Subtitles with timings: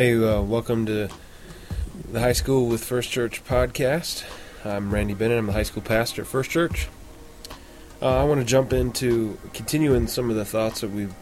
[0.00, 1.10] Hey, uh, welcome to
[2.10, 4.24] the High School with First Church podcast.
[4.64, 5.36] I'm Randy Bennett.
[5.36, 6.88] I'm the high school pastor at First Church.
[8.00, 11.12] Uh, I want to jump into continuing some of the thoughts that we've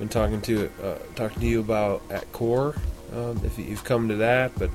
[0.00, 2.74] been talking to uh, talking to you about at Core.
[3.14, 4.70] Um, if you've come to that, but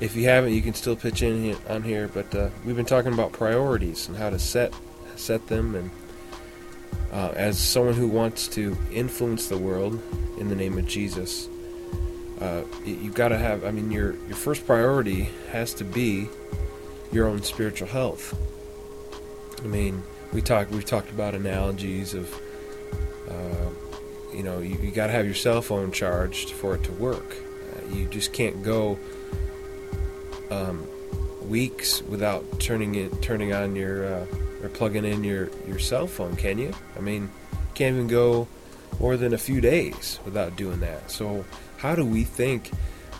[0.00, 2.08] if you haven't, you can still pitch in on here.
[2.08, 4.74] But uh, we've been talking about priorities and how to set
[5.14, 5.76] set them.
[5.76, 5.90] And
[7.12, 10.02] uh, as someone who wants to influence the world
[10.36, 11.48] in the name of Jesus,
[12.42, 13.64] uh, you've got to have.
[13.64, 16.28] I mean, your your first priority has to be
[17.12, 18.36] your own spiritual health.
[19.62, 22.34] I mean, we talked we've talked about analogies of,
[23.28, 26.92] uh, you know, you, you got to have your cell phone charged for it to
[26.92, 27.36] work.
[27.72, 28.98] Uh, you just can't go
[30.50, 30.86] um,
[31.48, 34.26] weeks without turning it turning on your uh,
[34.62, 36.72] or plugging in your your cell phone, can you?
[36.96, 37.30] I mean,
[37.74, 38.48] can't even go
[38.98, 41.10] more than a few days without doing that.
[41.10, 41.44] So
[41.82, 42.70] how do we think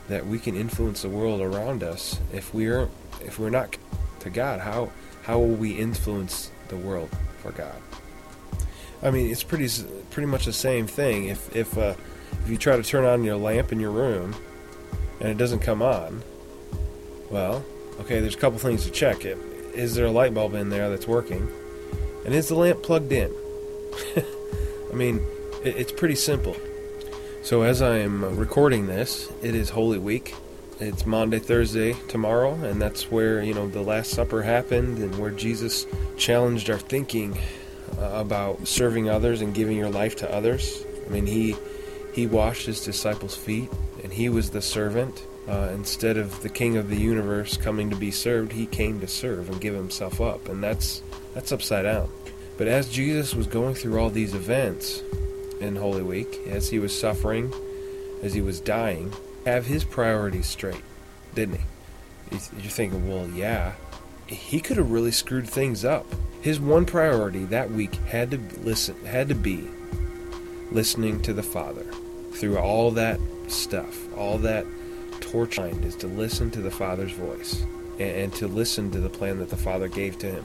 [0.09, 2.89] that we can influence the world around us if we're
[3.20, 3.77] if we're not
[4.20, 4.61] to God?
[4.61, 4.92] How
[5.25, 7.11] how will we influence the world
[7.42, 7.75] for God?
[9.03, 9.69] I mean, it's pretty
[10.11, 11.27] pretty much the same thing.
[11.27, 11.95] If if uh,
[12.45, 14.33] if you try to turn on your lamp in your room
[15.20, 16.22] and it doesn't come on,
[17.31, 17.65] well,
[17.98, 19.25] okay, there's a couple things to check.
[19.25, 21.50] Is there a light bulb in there that's working,
[22.25, 23.34] and is the lamp plugged in?
[24.17, 25.20] I mean,
[25.65, 26.56] it, it's pretty simple.
[27.45, 30.37] So, as I am recording this, it is Holy Week.
[30.79, 35.33] It's Maundy, Thursday, tomorrow, and that's where, you know, the Last Supper happened and where
[35.33, 35.84] Jesus
[36.17, 37.37] challenged our thinking
[37.99, 40.84] uh, about serving others and giving your life to others.
[41.05, 41.57] I mean, he
[42.12, 43.69] he washed his disciples' feet,
[44.05, 45.27] and he was the servant.
[45.49, 49.09] Uh, instead of the king of the universe coming to be served, he came to
[49.09, 51.03] serve and give himself up, and that's
[51.34, 52.09] that's upside down.
[52.56, 55.03] But as Jesus was going through all these events,
[55.63, 57.53] in Holy Week as he was suffering,
[58.23, 59.13] as he was dying,
[59.45, 60.83] have his priorities straight,
[61.35, 61.65] didn't he?
[62.33, 63.73] You're thinking, well, yeah,
[64.27, 66.06] he could have really screwed things up.
[66.41, 69.69] His one priority that week had to listen, had to be
[70.71, 71.84] listening to the Father
[72.33, 74.65] through all that stuff, all that
[75.21, 77.62] torture is to listen to the Father's voice
[77.99, 80.45] and, and to listen to the plan that the Father gave to him.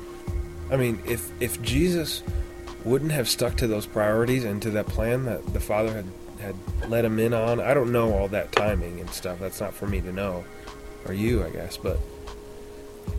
[0.69, 2.23] I mean, if if Jesus
[2.87, 6.05] wouldn't have stuck to those priorities and to that plan that the father had
[6.39, 6.55] had
[6.87, 7.59] let him in on.
[7.59, 9.39] I don't know all that timing and stuff.
[9.39, 10.45] That's not for me to know,
[11.05, 11.77] or you, I guess.
[11.77, 11.99] But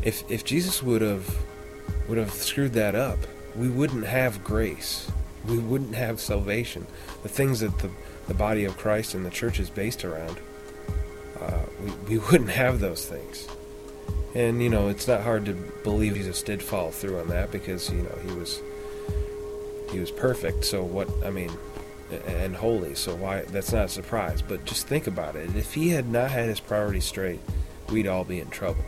[0.03, 1.37] if if Jesus would have
[2.09, 3.19] would have screwed that up,
[3.57, 5.11] we wouldn't have grace.
[5.47, 6.87] We wouldn't have salvation.
[7.23, 7.91] The things that the
[8.29, 10.39] the body of Christ and the church is based around.
[11.41, 13.49] Uh, we, we wouldn't have those things.
[14.35, 17.91] And, you know, it's not hard to believe Jesus did follow through on that because,
[17.91, 18.61] you know, he was
[19.99, 20.65] he was perfect.
[20.65, 21.09] So what?
[21.25, 21.51] I mean,
[22.29, 22.95] and holy.
[22.95, 23.43] So why?
[23.43, 24.43] That's not a surprise.
[24.43, 25.57] But just think about it.
[25.57, 27.41] If he had not had his priorities straight,
[27.91, 28.85] we'd all be in trouble.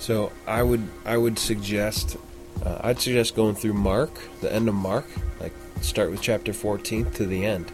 [0.00, 2.16] So I would I would suggest
[2.64, 4.10] uh, I'd suggest going through Mark,
[4.40, 5.06] the end of Mark,
[5.38, 7.70] like start with chapter 14 to the end,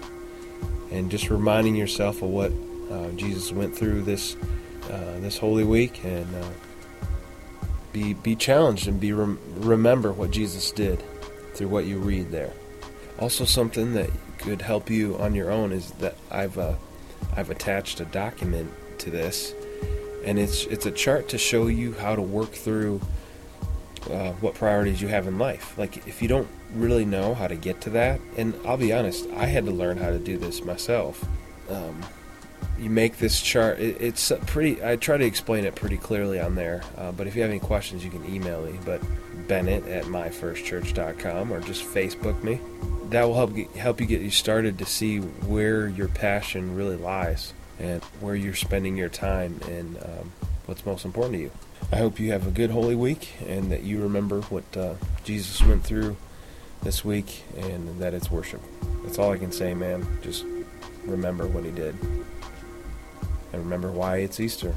[0.90, 2.52] and just reminding yourself of what
[2.90, 4.36] uh, Jesus went through this
[4.90, 6.48] uh, this Holy Week and uh,
[7.92, 11.02] be be challenged and be rem- remember what Jesus did
[11.54, 12.52] through what you read there.
[13.18, 16.74] Also, something that could help you on your own is that I've uh,
[17.36, 19.54] I've attached a document to this,
[20.24, 23.00] and it's it's a chart to show you how to work through
[24.10, 25.76] uh, what priorities you have in life.
[25.78, 29.28] Like if you don't really know how to get to that, and I'll be honest,
[29.36, 31.24] I had to learn how to do this myself.
[31.68, 32.02] Um,
[32.82, 33.78] you make this chart.
[33.78, 34.84] It, it's pretty.
[34.84, 36.82] I try to explain it pretty clearly on there.
[36.96, 38.78] Uh, but if you have any questions, you can email me.
[38.84, 39.00] But
[39.46, 42.60] Bennett at myfirstchurch.com or just Facebook me.
[43.10, 46.96] That will help get, help you get you started to see where your passion really
[46.96, 50.32] lies and where you're spending your time and um,
[50.66, 51.50] what's most important to you.
[51.92, 54.94] I hope you have a good Holy Week and that you remember what uh,
[55.24, 56.16] Jesus went through
[56.82, 58.62] this week and that it's worship.
[59.04, 60.06] That's all I can say, man.
[60.22, 60.44] Just
[61.04, 61.96] remember what he did
[63.52, 64.74] and remember why it's Easter.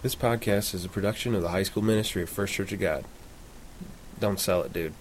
[0.00, 3.04] This podcast is a production of the High School Ministry of First Church of God.
[4.20, 4.94] Don't sell it, dude.